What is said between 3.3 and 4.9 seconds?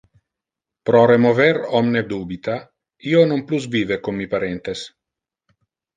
non plus vive con mi parentes.